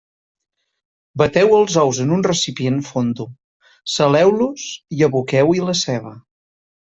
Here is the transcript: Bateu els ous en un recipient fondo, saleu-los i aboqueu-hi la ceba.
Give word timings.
Bateu 1.21 1.51
els 1.57 1.75
ous 1.81 1.99
en 2.05 2.13
un 2.15 2.23
recipient 2.29 2.79
fondo, 2.87 3.27
saleu-los 3.97 4.65
i 4.99 5.05
aboqueu-hi 5.09 5.63
la 5.69 5.77
ceba. 5.85 6.17